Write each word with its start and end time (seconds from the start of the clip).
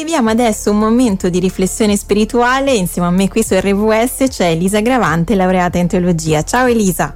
viviamo 0.00 0.30
adesso 0.30 0.70
un 0.70 0.78
momento 0.78 1.28
di 1.28 1.38
riflessione 1.40 1.94
spirituale. 1.94 2.72
Insieme 2.72 3.08
a 3.08 3.10
me 3.10 3.28
qui 3.28 3.42
su 3.42 3.54
RWS 3.54 4.28
c'è 4.28 4.46
Elisa 4.46 4.80
Gravante, 4.80 5.34
laureata 5.34 5.76
in 5.76 5.88
teologia. 5.88 6.42
Ciao 6.42 6.66
Elisa. 6.66 7.12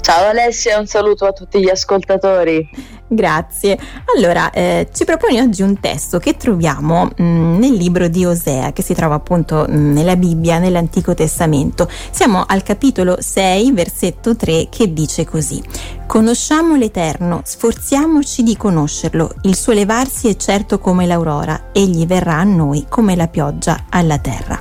Ciao 0.00 0.28
Alessia, 0.28 0.78
un 0.78 0.86
saluto 0.86 1.26
a 1.26 1.32
tutti 1.32 1.58
gli 1.58 1.68
ascoltatori. 1.68 2.68
Grazie. 3.12 3.76
Allora, 4.14 4.52
eh, 4.52 4.86
ci 4.92 5.04
proponi 5.04 5.40
oggi 5.40 5.62
un 5.62 5.80
testo 5.80 6.20
che 6.20 6.36
troviamo 6.36 7.10
mh, 7.16 7.22
mm, 7.24 7.58
nel 7.58 7.72
libro 7.72 8.06
di 8.06 8.24
Osea, 8.24 8.72
che 8.72 8.82
si 8.82 8.94
trova 8.94 9.16
appunto 9.16 9.66
mh, 9.68 9.76
mm, 9.76 9.92
nella 9.92 10.14
Bibbia, 10.14 10.60
nell'Antico 10.60 11.12
Testamento. 11.12 11.90
Siamo 12.12 12.44
al 12.46 12.62
capitolo 12.62 13.16
6, 13.18 13.72
versetto 13.72 14.36
3, 14.36 14.68
che 14.70 14.92
dice 14.92 15.24
così. 15.24 15.60
Conosciamo 16.06 16.76
l'Eterno, 16.76 17.40
sforziamoci 17.42 18.44
di 18.44 18.56
conoscerlo. 18.56 19.34
Il 19.42 19.56
suo 19.56 19.72
levarsi 19.72 20.28
è 20.28 20.36
certo 20.36 20.78
come 20.78 21.04
l'aurora, 21.04 21.70
egli 21.72 22.06
verrà 22.06 22.36
a 22.36 22.44
noi 22.44 22.86
come 22.88 23.16
la 23.16 23.26
pioggia 23.26 23.86
alla 23.88 24.18
terra. 24.18 24.60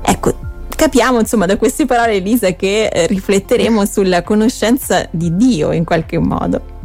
Ecco, 0.00 0.34
capiamo 0.74 1.20
insomma 1.20 1.44
da 1.44 1.58
queste 1.58 1.84
parole 1.84 2.14
Elisa 2.14 2.52
che 2.52 2.86
eh, 2.86 3.06
rifletteremo 3.06 3.84
sulla 3.84 4.22
conoscenza 4.22 5.06
di 5.10 5.36
Dio 5.36 5.72
in 5.72 5.84
qualche 5.84 6.18
modo. 6.18 6.75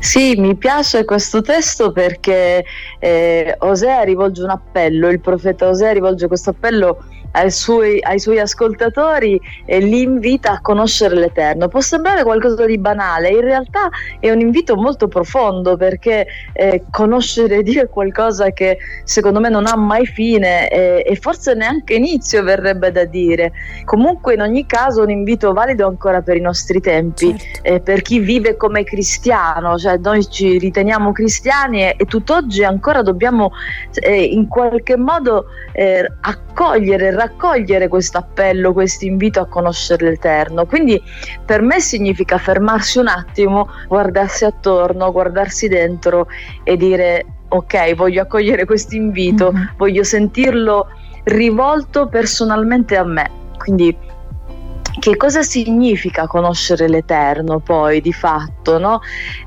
Sì, 0.00 0.34
mi 0.36 0.56
piace 0.56 1.04
questo 1.04 1.40
testo 1.42 1.92
perché 1.92 2.64
eh, 2.98 3.56
Osea 3.58 4.02
rivolge 4.02 4.42
un 4.42 4.50
appello, 4.50 5.08
il 5.08 5.20
profeta 5.20 5.68
Osea 5.68 5.92
rivolge 5.92 6.26
questo 6.26 6.50
appello 6.50 7.04
ai 7.32 7.50
suoi, 7.50 8.00
ai 8.02 8.18
suoi 8.18 8.38
ascoltatori 8.38 9.40
e 9.64 9.78
li 9.80 10.02
invita 10.02 10.52
a 10.52 10.60
conoscere 10.60 11.14
l'Eterno. 11.14 11.68
Può 11.68 11.80
sembrare 11.80 12.22
qualcosa 12.22 12.64
di 12.64 12.78
banale, 12.78 13.28
in 13.30 13.40
realtà 13.40 13.88
è 14.20 14.30
un 14.30 14.40
invito 14.40 14.76
molto 14.76 15.08
profondo 15.08 15.76
perché 15.76 16.26
eh, 16.52 16.84
conoscere 16.90 17.62
Dio 17.68 17.82
è 17.82 17.88
qualcosa 17.88 18.50
che 18.50 18.78
secondo 19.04 19.40
me 19.40 19.48
non 19.48 19.66
ha 19.66 19.76
mai 19.76 20.06
fine 20.06 20.68
eh, 20.68 21.04
e 21.06 21.16
forse 21.16 21.54
neanche 21.54 21.94
inizio 21.94 22.42
verrebbe 22.42 22.90
da 22.90 23.04
dire. 23.04 23.52
Comunque 23.84 24.34
in 24.34 24.40
ogni 24.40 24.66
caso 24.66 25.02
un 25.02 25.10
invito 25.10 25.52
valido 25.52 25.86
ancora 25.86 26.22
per 26.22 26.36
i 26.36 26.40
nostri 26.40 26.80
tempi, 26.80 27.36
certo. 27.36 27.68
eh, 27.68 27.80
per 27.80 28.02
chi 28.02 28.18
vive 28.18 28.56
come 28.56 28.84
cristiano, 28.84 29.76
cioè 29.78 29.98
noi 29.98 30.28
ci 30.28 30.58
riteniamo 30.58 31.12
cristiani 31.12 31.82
e, 31.82 31.94
e 31.96 32.04
tutt'oggi 32.04 32.64
ancora 32.64 33.02
dobbiamo 33.02 33.52
eh, 33.94 34.22
in 34.22 34.48
qualche 34.48 34.96
modo 34.96 35.46
eh, 35.72 36.06
accogliere, 36.20 37.10
raccogliere 37.18 37.88
questo 37.88 38.18
appello, 38.18 38.72
questo 38.72 39.04
invito 39.04 39.40
a 39.40 39.46
conoscere 39.46 40.10
l'Eterno. 40.10 40.64
Quindi 40.66 41.02
per 41.44 41.60
me 41.62 41.80
significa 41.80 42.38
fermarsi 42.38 42.98
un 42.98 43.08
attimo, 43.08 43.68
guardarsi 43.88 44.44
attorno, 44.44 45.12
guardarsi 45.12 45.68
dentro 45.68 46.28
e 46.64 46.76
dire 46.76 47.26
ok, 47.48 47.94
voglio 47.94 48.22
accogliere 48.22 48.64
questo 48.64 48.94
invito, 48.94 49.52
mm-hmm. 49.52 49.66
voglio 49.76 50.04
sentirlo 50.04 50.88
rivolto 51.24 52.08
personalmente 52.08 52.96
a 52.96 53.04
me. 53.04 53.30
Quindi 53.58 53.96
che 54.98 55.16
cosa 55.16 55.42
significa 55.42 56.26
conoscere 56.26 56.88
l'Eterno 56.88 57.60
poi 57.60 58.00
di 58.00 58.12
fatto? 58.12 58.78
No? 58.78 59.00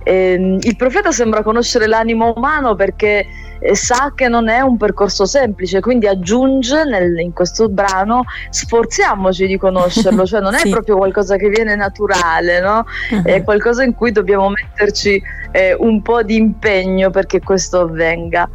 Eh, 0.04 0.58
il 0.62 0.76
profeta 0.76 1.12
sembra 1.12 1.44
conoscere 1.44 1.88
l'animo 1.88 2.34
umano 2.36 2.76
perché 2.76 3.28
sa 3.74 4.12
che 4.16 4.28
non 4.28 4.50
è 4.50 4.60
un 4.62 4.78
percorso 4.78 5.26
semplice, 5.26 5.80
quindi 5.80 6.08
aggiunge 6.08 6.84
nel, 6.84 7.20
in 7.20 7.34
questo 7.34 7.70
brano 7.70 8.24
sforziamoci 8.50 9.46
di 9.46 9.58
conoscerlo, 9.58 10.26
cioè 10.26 10.42
non 10.42 10.56
è 10.56 10.60
sì. 10.66 10.70
proprio 10.70 10.98
qualcosa 10.98 11.36
che 11.36 11.50
viene 11.50 11.76
naturale, 11.76 12.60
no? 12.60 12.86
uh-huh. 13.12 13.24
è 13.24 13.44
qualcosa 13.44 13.84
in 13.84 13.94
cui 13.94 14.12
dobbiamo 14.12 14.50
metterci 14.50 15.22
eh, 15.52 15.76
un 15.78 16.02
po' 16.02 16.24
di 16.24 16.36
impegno 16.36 17.10
perché 17.12 17.40
questo 17.40 17.82
avvenga. 17.82 18.50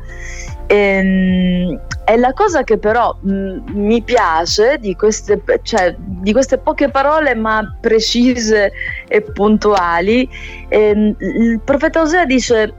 E, 0.66 0.76
ehm, 0.76 1.80
e 2.08 2.16
la 2.18 2.32
cosa 2.32 2.62
che 2.62 2.78
però 2.78 3.16
mh, 3.20 3.72
mi 3.72 4.00
piace 4.00 4.78
di 4.78 4.94
queste, 4.94 5.42
cioè, 5.62 5.94
di 5.98 6.32
queste, 6.32 6.58
poche 6.58 6.88
parole 6.88 7.34
ma 7.34 7.76
precise 7.80 8.70
e 9.08 9.22
puntuali, 9.22 10.28
ehm, 10.68 11.16
il 11.18 11.60
profeta 11.64 12.02
Osea 12.02 12.24
dice 12.24 12.72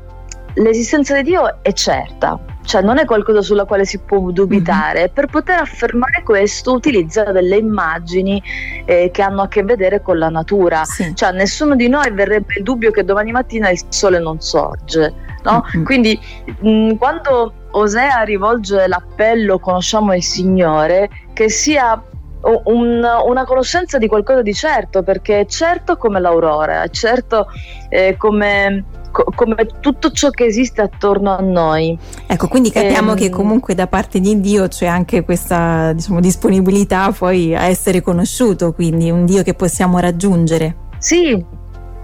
l'esistenza 0.57 1.15
di 1.15 1.23
Dio 1.23 1.61
è 1.61 1.71
certa, 1.73 2.39
cioè 2.63 2.81
non 2.81 2.97
è 2.97 3.05
qualcosa 3.05 3.41
sulla 3.41 3.65
quale 3.65 3.85
si 3.85 3.99
può 3.99 4.31
dubitare. 4.31 4.99
Mm-hmm. 4.99 5.13
Per 5.13 5.25
poter 5.27 5.59
affermare 5.59 6.23
questo 6.23 6.73
utilizza 6.73 7.23
delle 7.31 7.57
immagini 7.57 8.41
eh, 8.85 9.09
che 9.11 9.21
hanno 9.21 9.43
a 9.43 9.47
che 9.47 9.63
vedere 9.63 10.01
con 10.01 10.17
la 10.17 10.29
natura. 10.29 10.83
Sì. 10.83 11.15
Cioè 11.15 11.31
nessuno 11.31 11.75
di 11.75 11.87
noi 11.87 12.11
verrebbe 12.11 12.55
il 12.57 12.63
dubbio 12.63 12.91
che 12.91 13.03
domani 13.03 13.31
mattina 13.31 13.69
il 13.69 13.79
sole 13.89 14.19
non 14.19 14.41
sorge. 14.41 15.13
No? 15.43 15.63
Mm-hmm. 15.65 15.85
Quindi 15.85 16.19
mh, 16.59 16.95
quando 16.95 17.53
Osea 17.71 18.21
rivolge 18.23 18.87
l'appello 18.87 19.59
conosciamo 19.59 20.13
il 20.13 20.23
Signore, 20.23 21.09
che 21.33 21.49
sia 21.49 22.01
un, 22.41 23.03
una 23.03 23.45
conoscenza 23.45 23.97
di 23.97 24.07
qualcosa 24.07 24.41
di 24.41 24.53
certo, 24.53 25.03
perché 25.03 25.41
è 25.41 25.45
certo 25.45 25.97
come 25.97 26.19
l'aurora, 26.19 26.83
è 26.83 26.89
certo 26.89 27.47
eh, 27.89 28.15
come 28.17 28.85
come 29.23 29.55
tutto 29.79 30.11
ciò 30.11 30.29
che 30.29 30.45
esiste 30.45 30.81
attorno 30.81 31.35
a 31.35 31.41
noi. 31.41 31.97
Ecco, 32.25 32.47
quindi 32.47 32.71
capiamo 32.71 33.11
ehm, 33.11 33.17
che 33.17 33.29
comunque 33.29 33.75
da 33.75 33.87
parte 33.87 34.19
di 34.19 34.39
Dio 34.39 34.67
c'è 34.67 34.85
anche 34.85 35.23
questa 35.23 35.93
diciamo, 35.93 36.19
disponibilità 36.19 37.11
poi 37.11 37.55
a 37.55 37.63
essere 37.63 38.01
conosciuto, 38.01 38.73
quindi 38.73 39.09
un 39.09 39.25
Dio 39.25 39.43
che 39.43 39.53
possiamo 39.53 39.99
raggiungere. 39.99 40.85
Sì, 40.97 41.43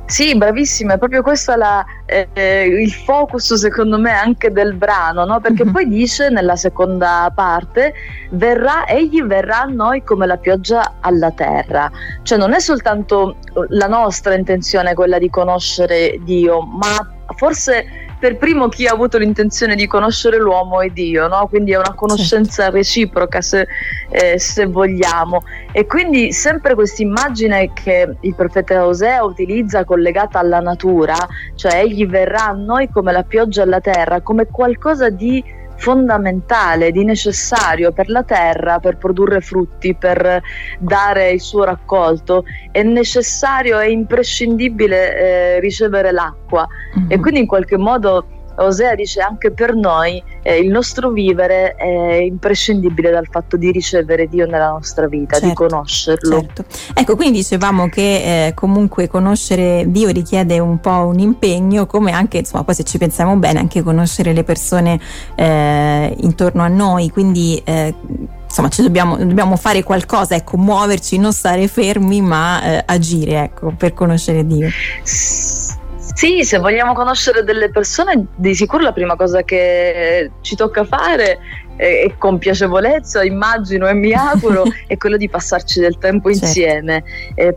sì, 0.05 0.35
bravissima, 0.35 0.93
è 0.93 0.97
proprio 0.97 1.21
questo 1.21 1.55
la, 1.55 1.83
eh, 2.05 2.65
il 2.65 2.91
focus 2.91 3.53
secondo 3.53 3.97
me 3.97 4.11
anche 4.11 4.51
del 4.51 4.73
brano, 4.73 5.25
no? 5.25 5.39
perché 5.39 5.63
mm-hmm. 5.63 5.73
poi 5.73 5.87
dice 5.87 6.29
nella 6.29 6.55
seconda 6.55 7.31
parte, 7.33 7.93
verrà, 8.31 8.85
egli 8.85 9.21
verrà 9.23 9.61
a 9.61 9.65
noi 9.65 10.03
come 10.03 10.25
la 10.25 10.37
pioggia 10.37 10.95
alla 10.99 11.31
terra, 11.31 11.89
cioè 12.23 12.37
non 12.37 12.53
è 12.53 12.59
soltanto 12.59 13.37
la 13.69 13.87
nostra 13.87 14.35
intenzione 14.35 14.93
quella 14.93 15.17
di 15.17 15.29
conoscere 15.29 16.19
Dio, 16.23 16.61
ma 16.61 17.09
forse 17.35 18.02
per 18.23 18.37
primo 18.37 18.69
chi 18.69 18.87
ha 18.87 18.93
avuto 18.93 19.17
l'intenzione 19.17 19.75
di 19.75 19.85
conoscere 19.85 20.37
l'uomo 20.37 20.79
è 20.79 20.87
Dio, 20.87 21.27
no? 21.27 21.45
quindi 21.49 21.73
è 21.73 21.77
una 21.77 21.93
conoscenza 21.93 22.69
reciproca 22.69 23.41
se, 23.41 23.67
eh, 24.11 24.39
se, 24.39 24.65
vogliamo. 24.65 25.41
E 25.73 25.85
quindi 25.85 26.31
sempre 26.31 26.73
questa 26.73 27.01
immagine 27.01 27.73
che 27.73 28.15
il 28.21 28.33
profeta 28.33 28.85
Osea 28.85 29.25
utilizza 29.25 29.83
collegata 29.83 30.39
alla 30.39 30.61
natura, 30.61 31.17
cioè 31.55 31.81
egli 31.81 32.07
verrà 32.07 32.45
a 32.45 32.53
noi 32.53 32.89
come 32.89 33.11
la 33.11 33.23
pioggia 33.23 33.63
alla 33.63 33.81
terra, 33.81 34.21
come 34.21 34.47
qualcosa 34.47 35.09
di 35.09 35.43
fondamentale, 35.83 36.91
di 36.91 37.03
necessario 37.03 37.91
per 37.91 38.09
la 38.09 38.23
terra 38.23 38.79
per 38.79 38.95
produrre 38.95 39.41
frutti, 39.41 39.93
per 39.93 40.41
dare 40.79 41.31
il 41.31 41.41
suo 41.41 41.65
raccolto, 41.65 42.45
è 42.71 42.81
necessario 42.83 43.81
e 43.81 43.91
imprescindibile 43.91 45.17
eh, 45.17 45.59
ricevere 45.59 46.13
l'acqua 46.13 46.65
mm-hmm. 46.97 47.11
e 47.11 47.19
quindi 47.19 47.41
in 47.41 47.47
qualche 47.47 47.77
modo 47.77 48.25
Osea 48.55 48.95
dice 48.95 49.19
anche 49.19 49.51
per 49.51 49.75
noi 49.75 50.23
eh, 50.43 50.59
il 50.59 50.69
nostro 50.69 51.09
vivere 51.09 51.75
è 51.75 52.15
imprescindibile 52.15 53.09
dal 53.09 53.27
fatto 53.29 53.57
di 53.57 53.71
ricevere 53.71 54.27
Dio 54.27 54.45
nella 54.45 54.69
nostra 54.69 55.07
vita, 55.07 55.39
certo, 55.39 55.47
di 55.47 55.53
conoscerlo. 55.53 56.39
Certo. 56.41 56.65
Ecco, 56.93 57.15
quindi 57.15 57.39
dicevamo 57.39 57.87
che 57.87 58.47
eh, 58.47 58.53
comunque 58.53 59.07
conoscere 59.07 59.85
Dio 59.87 60.09
richiede 60.09 60.59
un 60.59 60.79
po' 60.79 61.07
un 61.07 61.19
impegno, 61.19 61.85
come 61.85 62.11
anche, 62.11 62.39
insomma, 62.39 62.63
poi 62.63 62.75
se 62.75 62.83
ci 62.83 62.97
pensiamo 62.97 63.35
bene, 63.37 63.59
anche 63.59 63.81
conoscere 63.81 64.33
le 64.33 64.43
persone 64.43 64.99
eh, 65.35 66.13
intorno 66.19 66.61
a 66.61 66.67
noi, 66.67 67.09
quindi 67.09 67.61
eh, 67.63 67.95
insomma 68.45 68.69
ci 68.69 68.81
dobbiamo, 68.81 69.15
dobbiamo, 69.15 69.55
fare 69.55 69.81
qualcosa, 69.81 70.35
ecco, 70.35 70.57
muoverci, 70.57 71.17
non 71.17 71.31
stare 71.31 71.67
fermi, 71.67 72.21
ma 72.21 72.63
eh, 72.63 72.83
agire, 72.85 73.43
ecco, 73.43 73.73
per 73.77 73.93
conoscere 73.93 74.45
Dio. 74.45 74.69
Sì, 75.03 75.62
se 76.43 76.57
vogliamo 76.57 76.93
conoscere 76.93 77.43
delle 77.43 77.69
persone, 77.69 78.27
di 78.35 78.53
sicuro 78.53 78.83
la 78.83 78.93
prima 78.93 79.15
cosa 79.15 79.41
che 79.43 80.31
ci 80.41 80.55
tocca 80.55 80.83
fare 80.83 81.39
e, 81.75 82.15
con 82.17 82.37
piacevolezza 82.37 83.23
immagino 83.23 83.87
e 83.87 83.93
mi 83.93 84.13
auguro 84.13 84.63
è 84.87 84.97
quello 84.97 85.17
di 85.17 85.29
passarci 85.29 85.79
del 85.79 85.97
tempo 85.97 86.29
certo. 86.29 86.45
insieme 86.45 87.03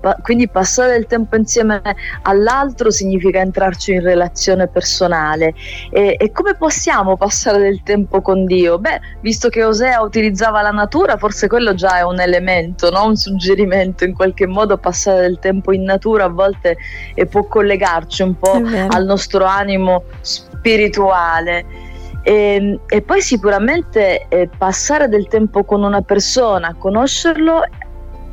pa- 0.00 0.16
quindi 0.22 0.48
passare 0.48 0.92
del 0.92 1.06
tempo 1.06 1.36
insieme 1.36 1.80
all'altro 2.22 2.90
significa 2.90 3.40
entrarci 3.40 3.92
in 3.92 4.02
relazione 4.02 4.68
personale 4.68 5.54
e, 5.90 6.16
e 6.18 6.32
come 6.32 6.54
possiamo 6.54 7.16
passare 7.16 7.58
del 7.58 7.82
tempo 7.82 8.20
con 8.22 8.44
Dio? 8.46 8.78
Beh, 8.78 9.00
visto 9.20 9.48
che 9.48 9.64
Osea 9.64 10.00
utilizzava 10.02 10.62
la 10.62 10.70
natura 10.70 11.16
forse 11.16 11.46
quello 11.46 11.74
già 11.74 11.98
è 11.98 12.02
un 12.02 12.20
elemento, 12.20 12.90
no? 12.90 13.06
un 13.06 13.16
suggerimento 13.16 14.04
in 14.04 14.14
qualche 14.14 14.46
modo 14.46 14.78
passare 14.78 15.20
del 15.22 15.38
tempo 15.38 15.72
in 15.72 15.82
natura 15.82 16.24
a 16.24 16.28
volte 16.28 16.76
e 17.14 17.26
può 17.26 17.44
collegarci 17.44 18.22
un 18.22 18.38
po' 18.38 18.60
al 18.88 19.04
nostro 19.04 19.44
animo 19.44 20.04
spirituale 20.20 21.85
e, 22.26 22.32
ehm, 22.32 22.80
e 22.88 23.02
poi 23.02 23.20
sicuramente 23.22 24.26
eh, 24.28 24.48
passare 24.58 25.08
del 25.08 25.28
tempo 25.28 25.62
con 25.62 25.84
una 25.84 26.02
persona, 26.02 26.74
conoscerlo, 26.76 27.62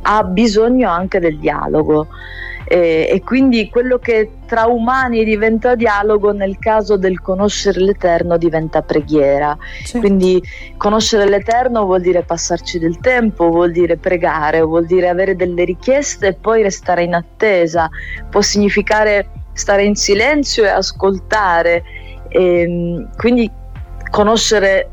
ha 0.01 0.23
bisogno 0.23 0.89
anche 0.89 1.19
del 1.19 1.37
dialogo. 1.37 2.07
e, 2.65 3.09
e 3.11 3.21
quindi 3.21 3.69
quello 3.69 3.99
che 3.99 4.37
tra 4.47 4.65
umani 4.65 5.25
diventa 5.25 5.75
dialogo 5.75 6.31
nel 6.31 6.57
caso 6.59 6.97
del 6.97 7.21
conoscere 7.21 7.81
l'Eterno 7.81 8.37
diventa 8.37 8.81
preghiera. 8.81 9.55
Certo. 9.83 9.99
Quindi 9.99 10.41
conoscere 10.77 11.29
l'Eterno 11.29 11.85
vuol 11.85 12.01
dire 12.01 12.23
passarci 12.23 12.79
del 12.79 12.99
tempo, 12.99 13.49
vuol 13.49 13.71
dire 13.71 13.97
pregare, 13.97 14.61
vuol 14.61 14.85
dire 14.85 15.09
avere 15.09 15.35
delle 15.35 15.65
richieste 15.65 16.27
e 16.27 16.33
poi 16.33 16.63
restare 16.63 17.03
in 17.03 17.13
attesa, 17.13 17.89
può 18.29 18.41
significare 18.41 19.29
stare 19.53 19.83
in 19.83 19.95
silenzio 19.95 20.63
e 20.63 20.69
ascoltare. 20.69 21.83
E, 22.29 22.61
ehm, 22.61 23.09
quindi 23.17 23.51
conoscere 24.13 24.92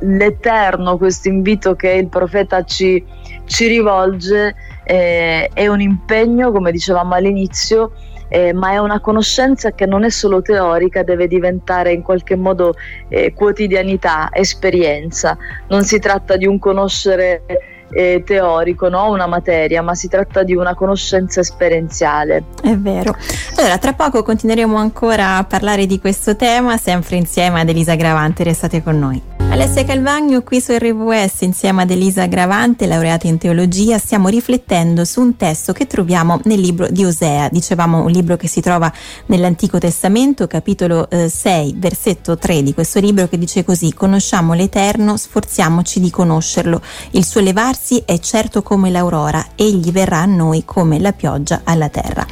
l'Eterno, 0.00 0.98
questo 0.98 1.28
invito 1.28 1.74
che 1.74 1.88
il 1.92 2.08
profeta 2.08 2.64
ci, 2.64 3.02
ci 3.46 3.66
rivolge, 3.66 4.54
eh, 4.84 5.48
è 5.54 5.66
un 5.68 5.80
impegno, 5.80 6.52
come 6.52 6.70
dicevamo 6.70 7.14
all'inizio, 7.14 7.92
eh, 8.28 8.52
ma 8.52 8.72
è 8.72 8.76
una 8.78 9.00
conoscenza 9.00 9.72
che 9.72 9.86
non 9.86 10.04
è 10.04 10.10
solo 10.10 10.42
teorica, 10.42 11.02
deve 11.02 11.28
diventare 11.28 11.92
in 11.92 12.02
qualche 12.02 12.36
modo 12.36 12.74
eh, 13.08 13.32
quotidianità, 13.32 14.28
esperienza. 14.32 15.38
Non 15.68 15.84
si 15.84 15.98
tratta 15.98 16.36
di 16.36 16.46
un 16.46 16.58
conoscere 16.58 17.44
eh, 17.90 18.22
teorico, 18.24 18.88
no? 18.88 19.10
una 19.10 19.26
materia, 19.26 19.82
ma 19.82 19.94
si 19.94 20.08
tratta 20.08 20.42
di 20.42 20.54
una 20.54 20.74
conoscenza 20.74 21.40
esperienziale. 21.40 22.44
È 22.62 22.74
vero. 22.76 23.14
Allora, 23.56 23.78
tra 23.78 23.92
poco 23.92 24.22
continueremo 24.22 24.76
ancora 24.76 25.36
a 25.36 25.44
parlare 25.44 25.86
di 25.86 25.98
questo 25.98 26.36
tema, 26.36 26.76
sempre 26.76 27.16
insieme 27.16 27.60
ad 27.60 27.68
Elisa 27.68 27.94
Gravante, 27.94 28.44
restate 28.44 28.82
con 28.82 28.98
noi. 28.98 29.37
Alessia 29.60 29.84
Calvagno 29.84 30.44
qui 30.44 30.60
su 30.60 30.70
RWS 30.70 31.40
insieme 31.40 31.82
ad 31.82 31.90
Elisa 31.90 32.26
Gravante, 32.26 32.86
laureata 32.86 33.26
in 33.26 33.38
teologia, 33.38 33.98
stiamo 33.98 34.28
riflettendo 34.28 35.04
su 35.04 35.20
un 35.20 35.34
testo 35.34 35.72
che 35.72 35.88
troviamo 35.88 36.38
nel 36.44 36.60
libro 36.60 36.86
di 36.88 37.04
Osea. 37.04 37.48
Dicevamo 37.50 38.04
un 38.04 38.08
libro 38.08 38.36
che 38.36 38.46
si 38.46 38.60
trova 38.60 38.92
nell'Antico 39.26 39.78
Testamento, 39.78 40.46
capitolo 40.46 41.10
eh, 41.10 41.28
6, 41.28 41.74
versetto 41.76 42.38
3 42.38 42.62
di 42.62 42.72
questo 42.72 43.00
libro 43.00 43.26
che 43.26 43.36
dice 43.36 43.64
così: 43.64 43.92
Conosciamo 43.92 44.52
l'Eterno, 44.52 45.16
sforziamoci 45.16 45.98
di 45.98 46.10
conoscerlo. 46.10 46.80
Il 47.10 47.24
suo 47.24 47.40
levarsi 47.40 48.00
è 48.06 48.20
certo 48.20 48.62
come 48.62 48.90
l'aurora, 48.90 49.44
egli 49.56 49.90
verrà 49.90 50.18
a 50.18 50.26
noi 50.26 50.64
come 50.64 51.00
la 51.00 51.12
pioggia 51.12 51.62
alla 51.64 51.88
terra. 51.88 52.24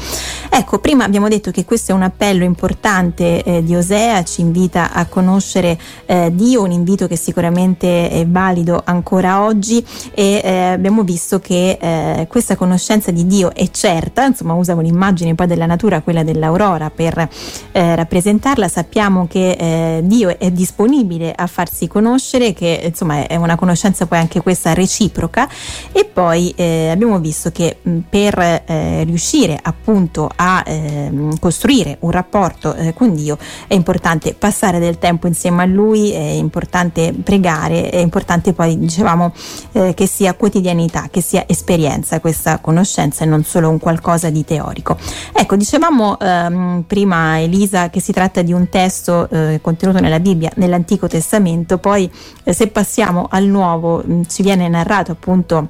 Ecco, 0.49 0.79
prima 0.79 1.05
abbiamo 1.05 1.29
detto 1.29 1.51
che 1.51 1.65
questo 1.65 1.91
è 1.91 1.95
un 1.95 2.03
appello 2.03 2.45
importante 2.45 3.43
eh, 3.43 3.65
di 3.65 3.75
Osea, 3.75 4.23
ci 4.23 4.43
invita 4.43 4.93
a 4.93 5.07
conoscere 5.07 5.77
eh, 6.07 6.31
Dio, 6.33 6.63
un 6.63 6.71
invito 6.71 7.09
che 7.09 7.16
sicuramente 7.17 8.09
è 8.09 8.27
valido 8.27 8.81
ancora 8.85 9.45
oggi 9.45 9.85
e 10.15 10.41
eh, 10.43 10.51
abbiamo 10.73 11.03
visto 11.03 11.41
che 11.41 11.79
eh, 11.81 12.27
questa 12.29 12.57
conoscenza 12.57 13.11
di 13.11 13.27
Dio 13.27 13.55
è 13.55 13.69
certa, 13.71 14.25
insomma 14.25 14.55
usa 14.55 14.75
un'immagine 14.75 15.35
poi 15.35 15.47
della 15.47 15.67
natura, 15.67 16.01
quella 16.01 16.23
dell'aurora 16.23 16.91
per 16.91 17.29
eh, 17.73 17.95
rappresentarla, 17.95 18.69
sappiamo 18.69 19.27
che 19.27 19.51
eh, 19.51 20.01
Dio 20.05 20.39
è 20.39 20.51
disponibile 20.51 21.33
a 21.35 21.47
farsi 21.47 21.89
conoscere, 21.89 22.53
che 22.53 22.81
insomma 22.85 23.27
è 23.27 23.37
una 23.37 23.57
conoscenza 23.57 24.07
poi 24.07 24.19
anche 24.19 24.41
questa 24.41 24.75
reciproca. 24.75 25.49
E 25.93 26.05
poi 26.05 26.55
abbiamo 26.57 27.19
visto 27.19 27.51
che 27.51 27.79
mh, 27.83 27.99
per 28.09 28.63
riuscire 29.05 29.59
appunto 29.61 30.31
a 30.35 30.63
ehm, 30.67 31.39
costruire 31.39 31.99
un 32.01 32.11
rapporto 32.11 32.75
con 32.95 33.15
Dio 33.15 33.39
è 33.67 33.75
importante 33.75 34.35
passare 34.35 34.79
del 34.79 34.99
tempo 34.99 35.27
insieme 35.27 35.63
a 35.63 35.67
Lui, 35.67 36.13
è 36.13 36.19
importante 36.19 37.06
pregare, 37.13 37.91
è 37.91 37.99
importante 37.99 38.53
poi 38.53 38.79
dicevamo 38.79 39.33
eh, 39.73 39.95
che 39.95 40.07
sia 40.07 40.35
quotidianità, 40.35 41.09
che 41.11 41.21
sia 41.21 41.45
esperienza 41.47 42.21
questa 42.21 42.59
conoscenza 42.59 43.25
e 43.25 43.27
non 43.27 43.45
solo 43.45 43.69
un 43.69 43.79
qualcosa 43.79 44.31
di 44.31 44.45
teorico. 44.45 44.97
Ecco, 45.33 45.57
dicevamo 45.57 46.19
ehm, 46.19 46.85
prima 46.87 47.41
Elisa 47.41 47.91
che 47.91 48.01
si 48.01 48.13
tratta 48.13 48.43
di 48.43 48.53
un 48.53 48.69
testo 48.69 49.29
eh, 49.31 49.61
contenuto 49.63 50.01
nella 50.01 50.21
Bibbia, 50.21 50.51
nell'Antico 50.57 51.07
Testamento, 51.07 51.79
poi 51.79 52.11
eh, 52.45 52.53
se 52.53 52.69
passiamo 52.69 53.27
al 53.31 53.45
Nuovo 53.45 54.03
mh, 54.05 54.23
ci 54.27 54.43
viene 54.43 54.69
narrato 54.69 55.13
appunto 55.13 55.69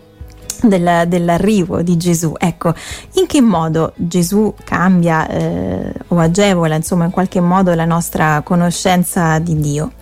del, 0.63 1.05
dell'arrivo 1.07 1.83
di 1.83 1.97
Gesù. 1.97 2.35
Ecco, 2.39 2.75
in 3.15 3.27
che 3.27 3.41
modo 3.41 3.93
Gesù 3.97 4.55
cambia 4.65 5.29
eh, 5.29 5.93
o 6.09 6.19
agevola, 6.19 6.75
insomma, 6.75 7.05
in 7.05 7.11
qualche 7.11 7.41
modo 7.41 7.75
la 7.75 7.85
nostra 7.85 8.41
conoscenza 8.43 9.39
di 9.39 9.59
Dio? 9.59 9.96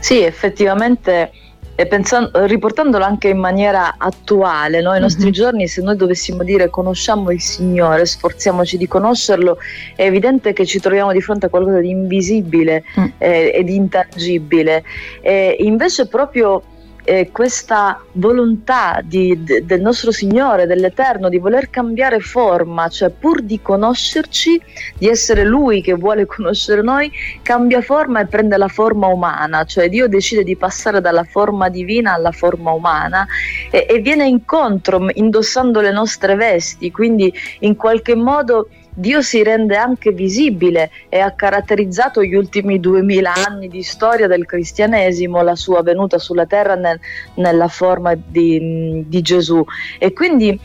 Sì, 0.00 0.22
effettivamente 0.22 1.32
e 1.80 1.86
pensando, 1.86 2.44
riportandolo 2.44 3.04
anche 3.04 3.28
in 3.28 3.38
maniera 3.38 3.94
attuale, 3.98 4.80
no? 4.80 4.90
ai 4.90 5.00
nostri 5.00 5.26
mm-hmm. 5.26 5.32
giorni, 5.32 5.68
se 5.68 5.80
noi 5.80 5.94
dovessimo 5.94 6.42
dire 6.42 6.70
conosciamo 6.70 7.30
il 7.30 7.40
Signore, 7.40 8.04
sforziamoci 8.04 8.76
di 8.76 8.88
conoscerlo, 8.88 9.58
è 9.94 10.02
evidente 10.02 10.52
che 10.52 10.66
ci 10.66 10.80
troviamo 10.80 11.12
di 11.12 11.20
fronte 11.20 11.46
a 11.46 11.48
qualcosa 11.48 11.78
di 11.78 11.90
invisibile 11.90 12.82
mm. 12.98 13.04
eh, 13.18 13.52
e 13.54 13.62
di 13.62 13.76
intangibile. 13.76 14.82
E 15.20 15.56
invece 15.60 16.08
proprio 16.08 16.64
eh, 17.08 17.30
questa 17.32 18.02
volontà 18.12 19.00
di, 19.02 19.42
de, 19.42 19.64
del 19.64 19.80
nostro 19.80 20.10
Signore, 20.10 20.66
dell'Eterno, 20.66 21.30
di 21.30 21.38
voler 21.38 21.70
cambiare 21.70 22.20
forma, 22.20 22.88
cioè 22.88 23.08
pur 23.08 23.40
di 23.40 23.62
conoscerci, 23.62 24.60
di 24.98 25.08
essere 25.08 25.44
Lui 25.44 25.80
che 25.80 25.94
vuole 25.94 26.26
conoscere 26.26 26.82
noi, 26.82 27.10
cambia 27.40 27.80
forma 27.80 28.20
e 28.20 28.26
prende 28.26 28.58
la 28.58 28.68
forma 28.68 29.06
umana, 29.06 29.64
cioè 29.64 29.88
Dio 29.88 30.06
decide 30.06 30.44
di 30.44 30.54
passare 30.54 31.00
dalla 31.00 31.24
forma 31.24 31.70
divina 31.70 32.12
alla 32.12 32.32
forma 32.32 32.72
umana 32.72 33.26
e, 33.70 33.86
e 33.88 34.00
viene 34.00 34.26
incontro 34.26 35.08
indossando 35.10 35.80
le 35.80 35.92
nostre 35.92 36.34
vesti, 36.34 36.90
quindi 36.90 37.32
in 37.60 37.74
qualche 37.74 38.14
modo 38.14 38.68
Dio 38.98 39.22
si 39.22 39.44
rende 39.44 39.76
anche 39.76 40.10
visibile 40.10 40.90
e 41.08 41.20
ha 41.20 41.30
caratterizzato 41.30 42.20
gli 42.24 42.34
ultimi 42.34 42.80
duemila 42.80 43.32
anni 43.32 43.68
di 43.68 43.84
storia 43.84 44.26
del 44.26 44.44
cristianesimo, 44.44 45.40
la 45.40 45.54
sua 45.54 45.82
venuta 45.82 46.18
sulla 46.18 46.46
terra 46.46 46.74
nel, 46.74 46.98
nella 47.34 47.68
forma 47.68 48.16
di, 48.16 49.04
di, 49.06 49.22
Gesù. 49.22 49.64
E 50.00 50.12
quindi 50.12 50.58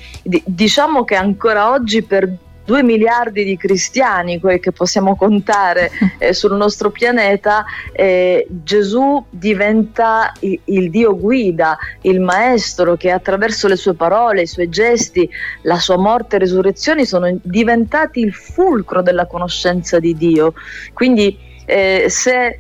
diciamo 0.46 1.04
che 1.04 1.14
ancora 1.14 1.70
oggi 1.70 2.02
per 2.02 2.28
2 2.66 2.84
miliardi 2.84 3.44
di 3.44 3.58
cristiani, 3.58 4.40
quelli 4.40 4.60
che 4.60 4.72
possiamo 4.72 5.16
contare 5.16 5.92
eh, 6.18 6.34
sul 6.34 6.56
nostro 6.56 6.92
pianeta, 6.92 7.66
eh, 7.92 8.46
Gesù 8.50 9.24
diventa 9.30 10.32
il, 10.40 10.60
il, 10.66 10.90
Dio 10.90 11.18
guida, 11.18 11.78
il 12.02 12.22
maestro 12.22 12.96
che 12.96 13.12
attraverso 13.12 13.68
le 13.68 13.76
sue 13.76 13.94
parole, 13.94 14.44
i 14.44 14.48
suoi 14.48 14.70
gesti, 14.70 15.30
la 15.64 15.80
sua 15.80 15.98
morte 15.98 16.38
e 16.38 16.40
resurrezione 16.40 17.06
sono 17.06 17.38
diventati 17.42 18.20
il 18.20 18.34
fulcro 18.34 19.02
della 19.02 19.26
conoscenza 19.26 20.00
di 20.00 20.16
Dio. 20.16 20.54
Quindi 20.94 21.38
eh, 21.66 22.06
se 22.10 22.60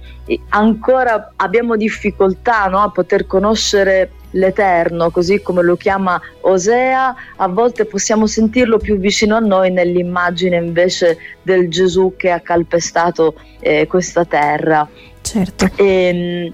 ancora 0.49 1.33
abbiamo 1.35 1.75
difficoltà 1.75 2.65
no, 2.67 2.79
a 2.79 2.89
poter 2.89 3.27
conoscere 3.27 4.11
l'Eterno, 4.33 5.09
così 5.09 5.41
come 5.41 5.63
lo 5.63 5.75
chiama 5.75 6.19
Osea, 6.41 7.15
a 7.37 7.47
volte 7.47 7.85
possiamo 7.85 8.27
sentirlo 8.27 8.77
più 8.77 8.97
vicino 8.97 9.35
a 9.35 9.39
noi 9.39 9.71
nell'immagine 9.71 10.57
invece 10.57 11.17
del 11.41 11.69
Gesù 11.69 12.13
che 12.17 12.29
ha 12.29 12.39
calpestato 12.39 13.35
eh, 13.59 13.87
questa 13.87 14.25
terra. 14.25 14.87
Certo. 15.21 15.69
E, 15.75 15.85
ehm, 15.85 16.53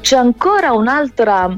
c'è 0.00 0.16
ancora 0.16 0.72
un'altra 0.72 1.56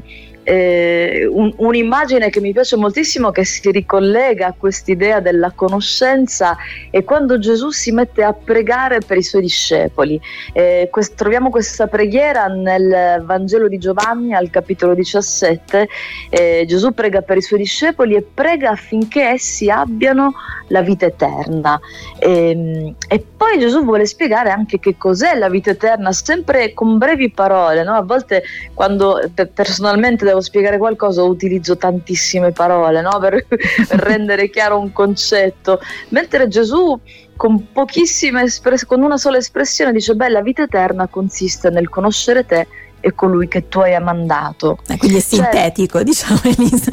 eh, 0.49 1.27
un, 1.29 1.53
un'immagine 1.55 2.31
che 2.31 2.41
mi 2.41 2.51
piace 2.51 2.75
moltissimo 2.75 3.29
che 3.29 3.45
si 3.45 3.69
ricollega 3.69 4.47
a 4.47 4.55
quest'idea 4.57 5.19
della 5.19 5.51
conoscenza 5.53 6.57
è 6.89 7.03
quando 7.03 7.37
Gesù 7.37 7.69
si 7.69 7.91
mette 7.91 8.23
a 8.23 8.33
pregare 8.33 8.97
per 9.05 9.17
i 9.17 9.21
suoi 9.21 9.43
discepoli. 9.43 10.19
Eh, 10.51 10.87
quest- 10.89 11.13
troviamo 11.13 11.51
questa 11.51 11.85
preghiera 11.85 12.47
nel 12.47 13.21
Vangelo 13.23 13.67
di 13.67 13.77
Giovanni 13.77 14.33
al 14.33 14.49
capitolo 14.49 14.95
17. 14.95 15.87
Eh, 16.29 16.65
Gesù 16.67 16.93
prega 16.93 17.21
per 17.21 17.37
i 17.37 17.41
suoi 17.41 17.59
discepoli 17.59 18.15
e 18.15 18.23
prega 18.23 18.71
affinché 18.71 19.29
essi 19.29 19.69
abbiano 19.69 20.33
la 20.69 20.81
vita 20.81 21.05
eterna. 21.05 21.79
E, 22.17 22.49
ehm, 22.49 22.95
e 23.07 23.23
poi 23.37 23.59
Gesù 23.59 23.83
vuole 23.83 24.05
spiegare 24.05 24.49
anche 24.49 24.79
che 24.79 24.97
cos'è 24.97 25.35
la 25.35 25.49
vita 25.49 25.69
eterna, 25.71 26.11
sempre 26.11 26.73
con 26.73 26.97
brevi 26.97 27.29
parole. 27.31 27.83
No? 27.83 27.93
A 27.93 28.01
volte 28.01 28.43
quando 28.73 29.21
personalmente 29.53 30.25
devo 30.25 30.38
devo 30.39 30.41
spiegare 30.41 30.77
qualcosa 30.77 31.23
utilizzo 31.23 31.77
tantissime 31.77 32.51
parole 32.51 33.01
no? 33.01 33.17
per, 33.19 33.45
per 33.45 33.99
rendere 33.99 34.49
chiaro 34.49 34.79
un 34.79 34.91
concetto, 34.91 35.79
mentre 36.09 36.47
Gesù 36.47 36.99
con 37.35 37.71
pochissime 37.71 38.43
espressioni, 38.43 38.87
con 38.87 39.03
una 39.03 39.17
sola 39.17 39.37
espressione 39.37 39.91
dice 39.91 40.15
beh 40.15 40.29
la 40.29 40.41
vita 40.41 40.63
eterna 40.63 41.07
consiste 41.07 41.69
nel 41.69 41.87
conoscere 41.89 42.45
te 42.45 42.67
e 43.01 43.13
colui 43.13 43.47
che 43.47 43.69
tu 43.69 43.79
hai 43.79 43.97
mandato. 44.01 44.79
Eh, 44.87 44.97
quindi 44.97 45.17
è 45.17 45.21
cioè 45.21 45.43
sintetico, 45.43 45.99
cioè, 45.99 46.03
diciamo 46.03 46.39
Elisa. 46.43 46.91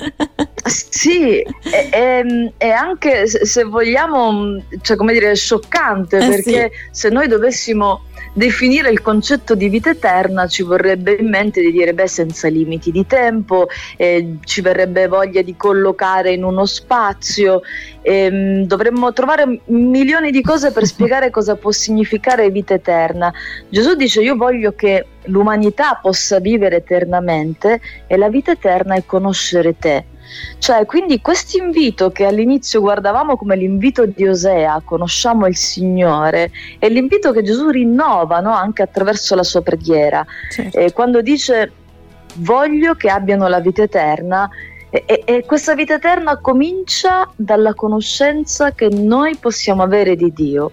Sì, 0.64 1.40
e, 1.40 2.70
anche 2.70 3.26
se 3.26 3.64
vogliamo, 3.64 4.62
cioè 4.82 4.96
come 4.96 5.12
dire, 5.12 5.34
scioccante 5.34 6.18
eh 6.18 6.28
perché 6.28 6.70
sì. 6.72 6.88
se 6.92 7.08
noi 7.08 7.26
dovessimo 7.26 8.02
definire 8.36 8.90
il 8.90 9.00
concetto 9.00 9.54
di 9.54 9.70
vita 9.70 9.88
eterna 9.88 10.46
ci 10.46 10.62
vorrebbe 10.62 11.16
in 11.18 11.30
mente 11.30 11.62
di 11.62 11.72
dire 11.72 11.94
beh 11.94 12.06
senza 12.06 12.48
limiti 12.48 12.90
di 12.90 13.06
tempo, 13.06 13.66
eh, 13.96 14.36
ci 14.44 14.60
verrebbe 14.60 15.08
voglia 15.08 15.40
di 15.40 15.56
collocare 15.56 16.32
in 16.32 16.44
uno 16.44 16.66
spazio, 16.66 17.62
eh, 18.02 18.62
dovremmo 18.66 19.10
trovare 19.14 19.60
milioni 19.66 20.30
di 20.30 20.42
cose 20.42 20.70
per 20.70 20.84
spiegare 20.86 21.30
cosa 21.30 21.56
può 21.56 21.70
significare 21.70 22.50
vita 22.50 22.74
eterna. 22.74 23.32
Gesù 23.70 23.94
dice 23.94 24.20
io 24.20 24.36
voglio 24.36 24.72
che 24.72 25.06
l'umanità 25.24 25.98
possa 26.00 26.38
vivere 26.38 26.76
eternamente 26.76 27.80
e 28.06 28.18
la 28.18 28.28
vita 28.28 28.50
eterna 28.50 28.96
è 28.96 29.06
conoscere 29.06 29.78
te. 29.78 30.04
Cioè, 30.58 30.84
quindi 30.86 31.20
questo 31.20 31.58
invito 31.58 32.10
che 32.10 32.24
all'inizio 32.24 32.80
guardavamo 32.80 33.36
come 33.36 33.56
l'invito 33.56 34.06
di 34.06 34.26
Osea, 34.26 34.80
conosciamo 34.84 35.46
il 35.46 35.56
Signore, 35.56 36.50
è 36.78 36.88
l'invito 36.88 37.32
che 37.32 37.42
Gesù 37.42 37.68
rinnova 37.68 38.40
no? 38.40 38.52
anche 38.52 38.82
attraverso 38.82 39.34
la 39.34 39.42
sua 39.42 39.62
preghiera. 39.62 40.24
Certo. 40.50 40.78
Eh, 40.78 40.92
quando 40.92 41.22
dice 41.22 41.72
voglio 42.36 42.94
che 42.94 43.08
abbiano 43.08 43.48
la 43.48 43.60
vita 43.60 43.82
eterna, 43.82 44.48
e, 45.04 45.22
e, 45.24 45.44
questa 45.44 45.74
vita 45.74 45.94
eterna 45.94 46.38
comincia 46.38 47.28
dalla 47.34 47.74
conoscenza 47.74 48.72
che 48.72 48.88
noi 48.88 49.36
possiamo 49.36 49.82
avere 49.82 50.16
di 50.16 50.32
Dio. 50.32 50.72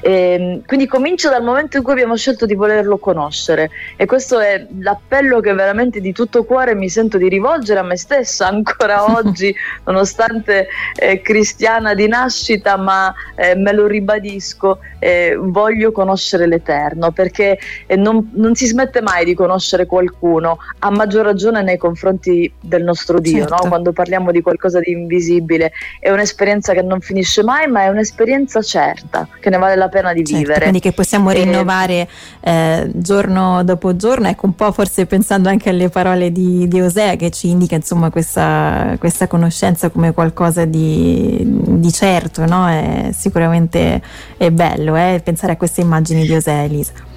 E, 0.00 0.12
ehm, 0.12 0.64
quindi 0.66 0.86
comincia 0.86 1.30
dal 1.30 1.42
momento 1.42 1.76
in 1.76 1.82
cui 1.82 1.92
abbiamo 1.92 2.16
scelto 2.16 2.46
di 2.46 2.54
volerlo 2.54 2.98
conoscere 2.98 3.70
e 3.96 4.06
questo 4.06 4.38
è 4.38 4.66
l'appello 4.78 5.40
che 5.40 5.52
veramente 5.52 6.00
di 6.00 6.12
tutto 6.12 6.44
cuore 6.44 6.74
mi 6.74 6.88
sento 6.88 7.18
di 7.18 7.28
rivolgere 7.28 7.80
a 7.80 7.82
me 7.82 7.96
stessa 7.96 8.46
ancora 8.46 9.04
oggi, 9.16 9.54
nonostante 9.84 10.68
eh, 10.94 11.20
cristiana 11.20 11.94
di 11.94 12.06
nascita, 12.06 12.76
ma 12.76 13.12
eh, 13.34 13.54
me 13.54 13.72
lo 13.72 13.86
ribadisco, 13.86 14.78
eh, 14.98 15.36
voglio 15.38 15.92
conoscere 15.92 16.46
l'Eterno 16.46 17.10
perché 17.10 17.58
eh, 17.86 17.96
non, 17.96 18.30
non, 18.34 18.54
si 18.54 18.66
smette 18.66 19.00
mai 19.00 19.24
di 19.24 19.34
conoscere 19.34 19.86
qualcuno, 19.86 20.58
a 20.80 20.90
maggior 20.90 21.24
ragione 21.24 21.62
nei 21.62 21.76
confronti 21.76 22.52
del 22.60 22.82
nostro 22.82 23.18
Dio, 23.18 23.46
certo. 23.46 23.54
no? 23.54 23.55
Quando 23.68 23.92
parliamo 23.92 24.30
di 24.30 24.40
qualcosa 24.40 24.80
di 24.80 24.90
invisibile, 24.92 25.72
è 25.98 26.10
un'esperienza 26.10 26.72
che 26.72 26.82
non 26.82 27.00
finisce 27.00 27.42
mai, 27.42 27.66
ma 27.68 27.82
è 27.82 27.88
un'esperienza 27.88 28.62
certa, 28.62 29.28
che 29.40 29.50
ne 29.50 29.58
vale 29.58 29.76
la 29.76 29.88
pena 29.88 30.12
di 30.12 30.24
certo, 30.24 30.38
vivere. 30.38 30.60
Quindi 30.60 30.80
che 30.80 30.92
possiamo 30.92 31.30
rinnovare 31.30 32.08
eh, 32.40 32.90
giorno 32.94 33.62
dopo 33.64 33.96
giorno, 33.96 34.28
ecco 34.28 34.46
un 34.46 34.54
po' 34.54 34.72
forse 34.72 35.06
pensando 35.06 35.48
anche 35.48 35.70
alle 35.70 35.88
parole 35.88 36.32
di, 36.32 36.68
di 36.68 36.80
Osea 36.80 37.16
che 37.16 37.30
ci 37.30 37.48
indica 37.48 37.74
insomma 37.74 38.10
questa, 38.10 38.96
questa 38.98 39.26
conoscenza 39.26 39.88
come 39.90 40.12
qualcosa 40.12 40.64
di, 40.64 41.42
di 41.42 41.92
certo, 41.92 42.44
no? 42.46 42.68
È, 42.68 43.10
sicuramente 43.12 44.00
è 44.36 44.50
bello 44.50 44.96
eh, 44.96 45.20
pensare 45.22 45.52
a 45.52 45.56
queste 45.56 45.80
immagini 45.80 46.24
di 46.24 46.34
Osea, 46.34 46.64
Elisa. 46.64 47.14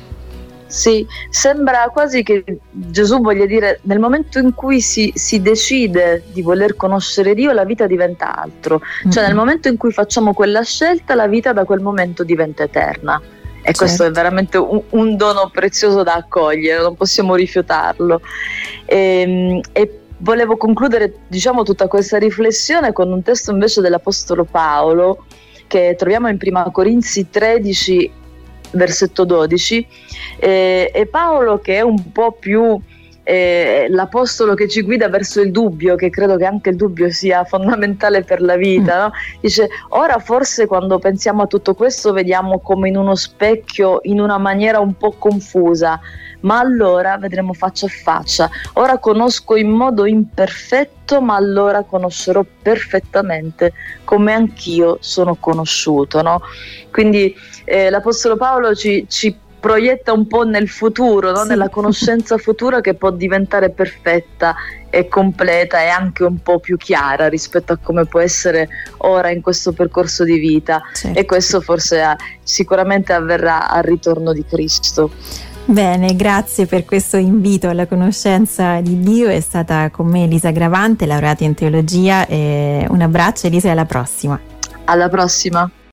Sì, 0.70 1.06
sembra 1.32 1.90
quasi 1.92 2.22
che 2.22 2.44
Gesù 2.70 3.20
voglia 3.22 3.48
dire 3.48 3.80
nel 3.84 3.98
momento 3.98 4.38
in 4.38 4.54
cui 4.54 4.82
si, 4.82 5.12
si 5.16 5.42
decide 5.42 6.22
di 6.32 6.44
voler 6.44 6.76
conoscere 6.76 7.34
Dio 7.34 7.52
la 7.54 7.66
vita 7.66 7.88
diventa 7.88 8.36
altro, 8.36 8.80
mm-hmm. 8.80 9.12
cioè 9.12 9.26
nel 9.26 9.34
momento 9.34 9.68
in 9.68 9.78
cui 9.78 9.92
facciamo 9.92 10.32
quella 10.34 10.62
scelta 10.62 11.16
la 11.16 11.28
vita 11.28 11.54
da 11.54 11.66
quel 11.66 11.80
momento 11.80 12.24
diventa 12.24 12.64
eterna 12.64 13.20
e 13.62 13.74
certo. 13.74 13.80
questo 13.80 14.04
è 14.06 14.12
veramente 14.12 14.58
un, 14.58 14.80
un, 14.92 15.18
dono 15.18 15.50
prezioso 15.52 16.04
da 16.04 16.14
accogliere, 16.14 16.82
non 16.82 16.96
possiamo 16.96 17.34
rifiutarlo. 17.36 18.22
E, 18.86 19.22
ehm, 19.22 19.62
e 19.72 20.00
volevo 20.18 20.56
concludere 20.56 21.14
diciamo 21.28 21.64
tutta 21.64 21.88
questa 21.88 22.18
riflessione 22.18 22.94
con 22.94 23.12
un 23.12 23.24
testo 23.24 23.52
invece 23.52 23.82
dell'Apostolo 23.82 24.46
Paolo 24.46 25.26
che 25.68 25.96
troviamo 25.98 26.28
in 26.30 26.38
Prima 26.38 26.64
Corinzi 26.72 27.30
13 27.30 28.12
versetto 28.72 29.26
12, 29.26 29.88
eh, 30.40 30.92
e 30.94 31.06
Paolo 31.06 31.60
che 31.60 31.76
è 31.76 31.82
un 31.82 32.12
po' 32.12 32.32
più 32.32 32.80
eh, 33.30 33.86
l'apostolo 33.90 34.56
che 34.56 34.68
ci 34.68 34.82
guida 34.82 35.08
verso 35.08 35.40
il 35.40 35.52
dubbio, 35.52 35.96
che 35.96 36.10
credo 36.10 36.36
che 36.36 36.46
anche 36.46 36.72
il 36.72 36.76
dubbio 36.76 37.12
sia 37.12 37.44
fondamentale 37.46 38.24
per 38.24 38.42
la 38.42 38.56
vita, 38.56 39.04
no? 39.04 39.12
dice 39.40 39.70
ora 39.90 40.18
forse 40.18 40.66
quando 40.66 40.98
pensiamo 40.98 41.44
a 41.44 41.46
tutto 41.46 41.76
questo 41.76 42.12
vediamo 42.12 42.58
come 42.60 42.88
in 42.88 42.98
uno 42.98 43.14
specchio 43.14 44.00
in 44.04 44.20
una 44.20 44.40
maniera 44.40 44.80
un 44.80 44.98
po' 44.98 45.12
confusa, 45.12 46.00
ma 46.40 46.58
allora 46.58 47.20
vedremo 47.20 47.54
faccia 47.54 47.86
a 47.86 47.90
faccia. 47.90 48.50
Ora 48.74 48.98
conosco 48.98 49.56
in 49.56 49.70
modo 49.70 50.08
imperfetto, 50.08 51.22
ma 51.22 51.36
allora 51.36 51.84
conoscerò 51.84 52.44
perfettamente 52.64 53.74
come 54.06 54.34
anch'io 54.34 54.98
sono 55.02 55.36
conosciuto. 55.36 56.24
No? 56.24 56.42
Quindi 56.92 57.36
eh, 57.66 57.92
l'Apostolo 57.92 58.38
Paolo 58.38 58.74
ci, 58.74 59.06
ci, 59.08 59.38
proietta 59.60 60.14
un 60.14 60.28
po' 60.28 60.44
nel 60.44 60.70
futuro, 60.70 61.32
no? 61.32 61.42
sì. 61.44 61.48
nella 61.50 61.70
conoscenza 61.70 62.38
futura 62.40 62.82
che 62.82 62.94
può 62.94 63.12
diventare 63.12 63.70
perfetta 63.70 64.56
e 64.90 65.08
completa 65.08 65.82
e 65.82 65.88
anche 65.88 66.24
un 66.24 66.42
po' 66.42 66.60
più 66.60 66.78
chiara 66.78 67.28
rispetto 67.30 67.74
a 67.74 67.78
come 67.78 68.06
può 68.06 68.20
essere 68.20 68.70
ora 68.98 69.30
in 69.30 69.42
questo 69.42 69.72
percorso 69.72 70.24
di 70.24 70.40
vita. 70.40 70.82
Certo. 70.94 71.18
E 71.20 71.26
questo 71.26 71.62
forse 71.62 72.02
ha, 72.02 72.16
sicuramente 72.42 73.14
avverrà 73.14 73.70
al 73.70 73.84
ritorno 73.84 74.34
di 74.34 74.44
Cristo. 74.46 75.12
Bene, 75.66 76.16
grazie 76.16 76.66
per 76.66 76.84
questo 76.84 77.18
invito 77.18 77.70
alla 77.70 77.86
conoscenza 77.86 78.82
di 78.82 79.00
Dio. 79.02 79.30
È 79.30 79.40
stata 79.40 79.92
con 79.92 80.08
me 80.08 80.24
Elisa 80.24 80.50
Gravante, 80.50 81.06
laureata 81.06 81.44
in 81.44 81.54
teologia. 81.54 82.26
un 82.28 83.02
abbraccio 83.02 83.46
Elisa 83.46 83.68
e 83.68 83.72
alla 83.72 83.86
prossima. 83.86 84.40
Alla 84.86 85.10
prossima. 85.10 85.70